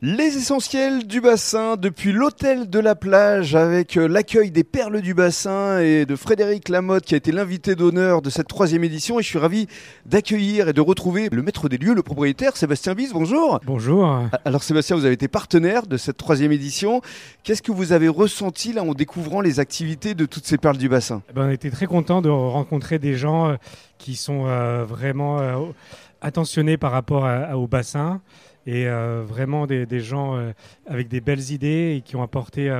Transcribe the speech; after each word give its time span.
Les 0.00 0.36
essentiels 0.36 1.08
du 1.08 1.20
bassin 1.20 1.74
depuis 1.74 2.12
l'hôtel 2.12 2.70
de 2.70 2.78
la 2.78 2.94
plage 2.94 3.56
avec 3.56 3.96
euh, 3.96 4.06
l'accueil 4.06 4.52
des 4.52 4.62
perles 4.62 5.00
du 5.00 5.12
bassin 5.12 5.80
et 5.80 6.06
de 6.06 6.14
Frédéric 6.14 6.68
Lamotte 6.68 7.04
qui 7.04 7.14
a 7.14 7.16
été 7.16 7.32
l'invité 7.32 7.74
d'honneur 7.74 8.22
de 8.22 8.30
cette 8.30 8.46
troisième 8.46 8.84
édition 8.84 9.18
et 9.18 9.24
je 9.24 9.28
suis 9.28 9.40
ravi 9.40 9.66
d'accueillir 10.06 10.68
et 10.68 10.72
de 10.72 10.80
retrouver 10.80 11.28
le 11.32 11.42
maître 11.42 11.68
des 11.68 11.78
lieux, 11.78 11.94
le 11.94 12.04
propriétaire 12.04 12.56
Sébastien 12.56 12.94
Bis. 12.94 13.12
Bonjour. 13.12 13.58
Bonjour. 13.66 14.22
Alors 14.44 14.62
Sébastien, 14.62 14.94
vous 14.94 15.04
avez 15.04 15.14
été 15.14 15.26
partenaire 15.26 15.88
de 15.88 15.96
cette 15.96 16.16
troisième 16.16 16.52
édition. 16.52 17.02
Qu'est-ce 17.42 17.62
que 17.62 17.72
vous 17.72 17.90
avez 17.90 18.06
ressenti 18.06 18.72
là 18.72 18.84
en 18.84 18.94
découvrant 18.94 19.40
les 19.40 19.58
activités 19.58 20.14
de 20.14 20.26
toutes 20.26 20.46
ces 20.46 20.58
perles 20.58 20.78
du 20.78 20.88
bassin? 20.88 21.22
Eh 21.28 21.32
ben, 21.32 21.48
On 21.48 21.50
était 21.50 21.72
très 21.72 21.86
content 21.86 22.22
de 22.22 22.28
rencontrer 22.28 23.00
des 23.00 23.14
gens 23.14 23.48
euh, 23.48 23.56
qui 23.98 24.14
sont 24.14 24.46
euh, 24.46 24.84
vraiment 24.84 25.40
attentionnés 26.20 26.76
par 26.76 26.92
rapport 26.92 27.28
au 27.56 27.66
bassin 27.66 28.20
et 28.68 28.86
euh, 28.86 29.22
vraiment 29.26 29.66
des, 29.66 30.00
gens 30.00 30.36
euh, 30.36 30.52
avec 30.86 31.08
des 31.08 31.22
belles 31.22 31.52
idées 31.52 31.94
et 31.96 32.02
qui 32.02 32.16
ont 32.16 32.22
apporté 32.22 32.70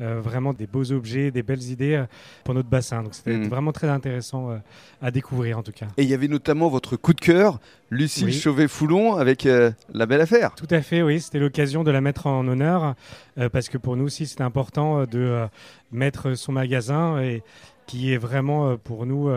euh, 0.00 0.20
vraiment 0.20 0.52
des 0.52 0.66
beaux 0.66 0.92
objets, 0.92 1.30
des 1.30 1.42
belles 1.42 1.62
idées 1.62 2.04
pour 2.44 2.54
notre 2.54 2.68
bassin. 2.68 3.02
Donc 3.02 3.14
c'était 3.14 3.36
mm. 3.36 3.48
vraiment 3.48 3.72
très 3.72 3.88
intéressant 3.88 4.58
à 5.02 5.10
découvrir 5.10 5.58
en 5.58 5.62
tout 5.62 5.72
cas. 5.72 5.86
Et 5.96 6.02
il 6.02 6.08
y 6.08 6.14
avait 6.14 6.28
notamment 6.28 6.68
votre 6.68 6.96
coup 6.96 7.12
de 7.12 7.20
cœur, 7.20 7.58
Lucille 7.90 8.32
Chauvet-Foulon 8.32 9.16
avec 9.16 9.44
la 9.44 10.06
belle 10.06 10.20
affaire. 10.20 10.54
Tout 10.54 10.66
à 10.70 10.82
fait, 10.82 11.02
oui. 11.02 11.20
C'était 11.20 11.38
l'occasion 11.38 11.84
de 11.84 11.90
la 11.90 12.00
mettre 12.00 12.26
en 12.26 12.46
honneur 12.46 12.94
parce 13.52 13.68
que 13.68 13.78
pour 13.78 13.96
nous 13.96 14.04
aussi 14.04 14.26
c'était 14.26 14.42
important 14.42 15.04
de 15.04 15.46
mettre 15.92 16.34
son 16.34 16.52
magasin 16.52 17.20
et 17.20 17.42
qui 17.86 18.12
est 18.12 18.18
vraiment 18.18 18.76
pour 18.76 19.06
nous 19.06 19.30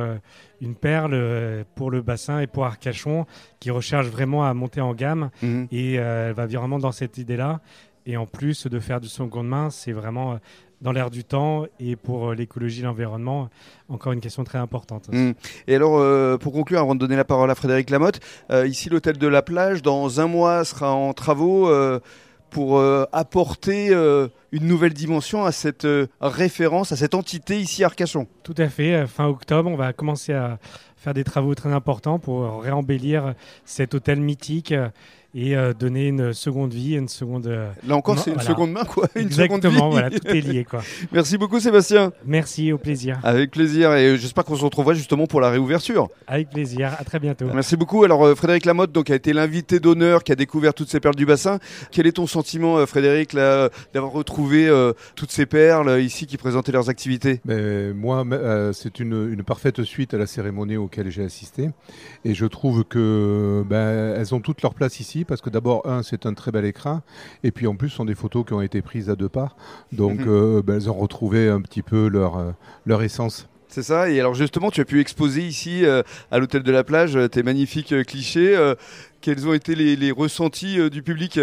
une 0.61 0.75
perle 0.75 1.13
euh, 1.13 1.63
pour 1.75 1.91
le 1.91 2.01
bassin 2.01 2.39
et 2.39 2.47
pour 2.47 2.65
Arcachon, 2.65 3.25
qui 3.59 3.71
recherche 3.71 4.07
vraiment 4.07 4.45
à 4.45 4.53
monter 4.53 4.79
en 4.79 4.93
gamme. 4.93 5.31
Mhm. 5.41 5.67
Et 5.71 5.99
euh, 5.99 6.29
elle 6.29 6.35
va 6.35 6.45
vraiment 6.45 6.79
dans 6.79 6.91
cette 6.91 7.17
idée-là. 7.17 7.59
Et 8.05 8.17
en 8.17 8.25
plus 8.25 8.67
de 8.67 8.79
faire 8.79 8.99
du 8.99 9.07
seconde 9.07 9.47
main, 9.47 9.69
c'est 9.69 9.91
vraiment 9.91 10.33
euh, 10.33 10.35
dans 10.81 10.91
l'air 10.91 11.11
du 11.11 11.23
temps 11.23 11.65
et 11.79 11.95
pour 11.95 12.33
l'écologie 12.33 12.79
et 12.81 12.83
l'environnement, 12.83 13.49
encore 13.87 14.13
une 14.13 14.21
question 14.21 14.43
très 14.43 14.57
importante. 14.57 15.09
Mhm. 15.09 15.35
Et 15.67 15.75
alors, 15.75 16.39
pour 16.39 16.53
conclure, 16.53 16.79
avant 16.79 16.95
de 16.95 16.99
donner 16.99 17.15
la 17.15 17.23
parole 17.23 17.51
à 17.51 17.55
Frédéric 17.55 17.91
Lamotte, 17.91 18.19
ici 18.65 18.89
l'hôtel 18.89 19.19
de 19.19 19.27
la 19.27 19.43
plage, 19.43 19.83
dans 19.83 20.19
un 20.19 20.25
mois, 20.25 20.65
sera 20.65 20.91
en 20.91 21.13
travaux 21.13 21.69
pour 22.51 22.77
euh, 22.77 23.05
apporter 23.11 23.87
euh, 23.91 24.27
une 24.51 24.67
nouvelle 24.67 24.93
dimension 24.93 25.43
à 25.45 25.51
cette 25.51 25.85
euh, 25.85 26.07
référence, 26.19 26.91
à 26.91 26.97
cette 26.97 27.15
entité 27.15 27.59
ici 27.59 27.83
à 27.83 27.87
Arcachon. 27.87 28.27
Tout 28.43 28.53
à 28.57 28.67
fait. 28.67 29.07
Fin 29.07 29.25
octobre, 29.25 29.71
on 29.71 29.77
va 29.77 29.93
commencer 29.93 30.33
à 30.33 30.59
faire 31.01 31.15
des 31.15 31.23
travaux 31.23 31.55
très 31.55 31.73
importants 31.73 32.19
pour 32.19 32.61
réembellir 32.61 33.33
cet 33.65 33.95
hôtel 33.95 34.21
mythique 34.21 34.73
et 35.33 35.55
euh, 35.55 35.73
donner 35.73 36.07
une 36.07 36.33
seconde 36.33 36.73
vie, 36.73 36.95
une 36.95 37.07
seconde. 37.07 37.47
Euh, 37.47 37.71
Là 37.87 37.95
encore, 37.95 38.19
c'est 38.19 38.31
une 38.31 38.39
seconde 38.39 38.71
main, 38.71 38.83
quoi. 38.83 39.07
Une 39.15 39.23
Exactement, 39.23 39.89
voilà, 39.89 40.09
tout 40.09 40.27
est 40.27 40.41
lié, 40.41 40.65
quoi. 40.65 40.81
Merci 41.11 41.37
beaucoup, 41.37 41.59
Sébastien. 41.59 42.11
Merci, 42.25 42.71
au 42.73 42.77
plaisir. 42.77 43.19
Avec 43.23 43.51
plaisir, 43.51 43.93
et 43.93 44.17
j'espère 44.17 44.43
qu'on 44.43 44.55
se 44.55 44.63
retrouvera 44.63 44.93
justement 44.93 45.27
pour 45.27 45.39
la 45.39 45.49
réouverture. 45.49 46.09
Avec 46.27 46.49
plaisir, 46.49 46.95
à 46.99 47.03
très 47.03 47.19
bientôt. 47.19 47.45
Merci 47.53 47.77
beaucoup. 47.77 48.03
Alors, 48.03 48.25
euh, 48.25 48.35
Frédéric 48.35 48.65
Lamotte 48.65 48.91
donc, 48.91 49.09
a 49.09 49.15
été 49.15 49.31
l'invité 49.31 49.79
d'honneur 49.79 50.23
qui 50.23 50.31
a 50.31 50.35
découvert 50.35 50.73
toutes 50.73 50.89
ces 50.89 50.99
perles 50.99 51.15
du 51.15 51.25
bassin. 51.25 51.59
Quel 51.91 52.07
est 52.07 52.13
ton 52.13 52.27
sentiment, 52.27 52.85
Frédéric, 52.85 53.33
d'avoir 53.33 54.11
retrouvé 54.11 54.69
toutes 55.15 55.31
ces 55.31 55.45
perles 55.45 56.01
ici 56.01 56.25
qui 56.25 56.37
présentaient 56.37 56.71
leurs 56.71 56.89
activités? 56.89 57.39
Mais 57.45 57.93
Moi, 57.93 58.25
c'est 58.73 58.99
une, 58.99 59.31
une, 59.31 59.43
parfaite 59.43 59.83
suite 59.83 60.13
à 60.13 60.17
la 60.17 60.27
cérémonie 60.27 60.77
auquel 60.91 61.09
j'ai 61.09 61.23
assisté, 61.23 61.69
et 62.25 62.33
je 62.33 62.45
trouve 62.45 62.83
que 62.83 63.63
ben, 63.65 64.13
elles 64.17 64.35
ont 64.35 64.41
toute 64.41 64.61
leur 64.61 64.73
place 64.73 64.99
ici 64.99 65.23
parce 65.23 65.39
que 65.39 65.49
d'abord, 65.49 65.87
un, 65.87 66.03
c'est 66.03 66.25
un 66.25 66.33
très 66.33 66.51
bel 66.51 66.65
écran, 66.65 67.01
et 67.43 67.51
puis 67.51 67.65
en 67.65 67.75
plus, 67.75 67.89
ce 67.89 67.95
sont 67.95 68.05
des 68.05 68.15
photos 68.15 68.45
qui 68.45 68.53
ont 68.53 68.61
été 68.61 68.81
prises 68.81 69.09
à 69.09 69.15
deux 69.15 69.29
parts, 69.29 69.55
donc 69.93 70.19
mhm. 70.19 70.27
euh, 70.27 70.61
ben, 70.61 70.75
elles 70.75 70.89
ont 70.89 70.99
retrouvé 70.99 71.47
un 71.47 71.61
petit 71.61 71.81
peu 71.81 72.09
leur, 72.09 72.37
euh, 72.37 72.51
leur 72.85 73.01
essence. 73.03 73.47
C'est 73.69 73.83
ça. 73.83 74.09
Et 74.09 74.19
alors 74.19 74.33
justement, 74.33 74.69
tu 74.69 74.81
as 74.81 74.85
pu 74.85 74.99
exposer 74.99 75.43
ici 75.43 75.85
euh, 75.85 76.03
à 76.29 76.39
l'hôtel 76.39 76.61
de 76.61 76.71
la 76.73 76.83
plage 76.83 77.17
tes 77.31 77.41
magnifiques 77.41 77.95
clichés. 78.03 78.73
Quels 79.21 79.47
ont 79.47 79.53
été 79.53 79.75
les 79.75 80.11
ressentis 80.11 80.89
du 80.89 81.03
public? 81.03 81.39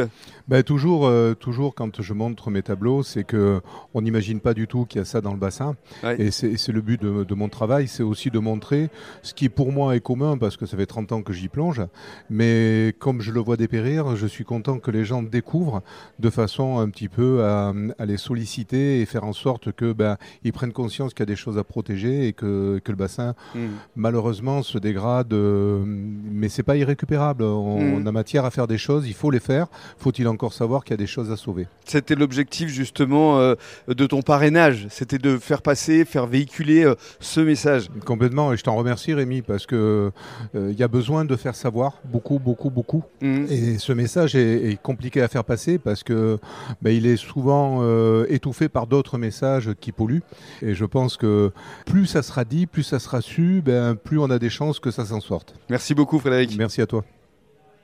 Ben, 0.48 0.62
toujours, 0.62 1.06
euh, 1.06 1.34
toujours 1.34 1.74
quand 1.74 2.00
je 2.00 2.14
montre 2.14 2.50
mes 2.50 2.62
tableaux, 2.62 3.02
c'est 3.02 3.22
que 3.22 3.60
on 3.92 4.00
n'imagine 4.00 4.40
pas 4.40 4.54
du 4.54 4.66
tout 4.66 4.86
qu'il 4.86 4.98
y 4.98 5.02
a 5.02 5.04
ça 5.04 5.20
dans 5.20 5.32
le 5.32 5.38
bassin. 5.38 5.76
Et 6.18 6.30
c'est 6.30 6.72
le 6.72 6.80
but 6.80 7.00
de, 7.00 7.34
mon 7.34 7.50
travail, 7.50 7.86
c'est 7.86 8.02
aussi 8.02 8.30
de 8.30 8.38
montrer 8.38 8.88
ce 9.22 9.34
qui 9.34 9.50
pour 9.50 9.72
moi 9.72 9.94
est 9.94 10.00
commun 10.00 10.38
parce 10.38 10.56
que 10.56 10.64
ça 10.64 10.76
fait 10.76 10.86
30 10.86 11.12
ans 11.12 11.22
que 11.22 11.34
j'y 11.34 11.48
plonge. 11.48 11.82
Mais 12.30 12.94
comme 12.98 13.20
je 13.20 13.30
le 13.30 13.40
vois 13.40 13.58
dépérir, 13.58 14.16
je 14.16 14.26
suis 14.26 14.44
content 14.44 14.78
que 14.78 14.90
les 14.90 15.04
gens 15.04 15.22
découvrent 15.22 15.82
de 16.18 16.30
façon 16.30 16.78
un 16.78 16.88
petit 16.88 17.08
peu 17.08 17.44
à, 17.44 17.74
les 18.06 18.16
solliciter 18.16 19.02
et 19.02 19.06
faire 19.06 19.24
en 19.24 19.34
sorte 19.34 19.72
que 19.72 19.92
ben, 19.92 20.16
ils 20.44 20.54
prennent 20.54 20.72
conscience 20.72 21.12
qu'il 21.12 21.20
y 21.20 21.24
a 21.24 21.26
des 21.26 21.36
choses 21.36 21.58
à 21.58 21.64
protéger 21.64 22.26
et 22.26 22.32
que, 22.32 22.80
que 22.82 22.90
le 22.90 22.96
bassin 22.96 23.34
mmh. 23.54 23.66
malheureusement 23.96 24.62
se 24.62 24.78
dégrade. 24.78 25.34
Euh, 25.34 25.82
mais 25.84 26.48
c'est 26.48 26.62
pas 26.62 26.76
irrécupérable. 26.76 27.42
On, 27.44 27.67
mmh. 27.76 28.02
on, 28.02 28.06
a 28.06 28.12
matière 28.12 28.44
à 28.44 28.50
faire 28.50 28.66
des 28.66 28.78
choses, 28.78 29.06
il 29.06 29.14
faut 29.14 29.30
les 29.30 29.40
faire. 29.40 29.66
Faut-il 29.98 30.26
en 30.26 30.38
encore 30.38 30.52
savoir 30.52 30.84
qu'il 30.84 30.92
y 30.92 30.94
a 30.94 30.98
des 30.98 31.08
choses 31.08 31.32
à 31.32 31.36
sauver? 31.36 31.66
C'était 31.84 32.14
l'objectif 32.14 32.68
justement 32.68 33.40
euh, 33.40 33.56
de 33.88 34.06
ton 34.06 34.22
parrainage, 34.22 34.86
c'était 34.88 35.18
de 35.18 35.36
faire 35.36 35.62
passer, 35.62 36.04
faire 36.04 36.28
véhiculer 36.28 36.84
euh, 36.84 36.94
ce 37.18 37.40
message. 37.40 37.88
Complètement, 38.04 38.52
et 38.52 38.56
je 38.56 38.62
t'en 38.62 38.76
remercie 38.76 39.14
Rémi, 39.14 39.42
parce 39.42 39.66
que 39.66 40.12
euh, 40.54 40.70
il 40.70 40.78
y 40.78 40.84
a 40.84 40.88
besoin 40.88 41.24
de 41.24 41.34
faire 41.34 41.56
savoir 41.56 41.94
beaucoup, 42.04 42.38
beaucoup, 42.38 42.70
beaucoup. 42.70 43.02
Mhm. 43.20 43.46
Et 43.50 43.78
ce 43.78 43.92
message 43.92 44.36
est, 44.36 44.80
compliqué 44.80 45.22
à 45.22 45.26
faire 45.28 45.42
passer 45.42 45.78
parce 45.78 46.04
que 46.04 46.38
ben, 46.82 46.92
il 46.92 47.04
est 47.04 47.16
souvent 47.16 47.82
étouffé 48.26 48.68
par 48.68 48.86
d'autres 48.86 49.18
messages 49.18 49.70
qui 49.80 49.90
polluent. 49.90 50.22
Et 50.62 50.74
je 50.74 50.84
pense 50.84 51.16
que 51.16 51.50
plus 51.84 52.06
ça 52.06 52.22
sera 52.22 52.44
dit, 52.44 52.66
plus 52.66 52.84
ça 52.84 53.00
sera 53.00 53.20
su, 53.20 53.60
ben, 53.64 53.96
plus 53.96 54.20
on 54.20 54.30
a 54.30 54.38
des 54.38 54.50
chances 54.50 54.78
que 54.78 54.92
ça 54.92 55.04
s'en 55.04 55.20
sorte. 55.20 55.54
Merci 55.68 55.94
beaucoup 55.94 56.20
Frédéric. 56.20 56.56
Merci 56.56 56.80
à 56.80 56.86
toi. 56.86 57.04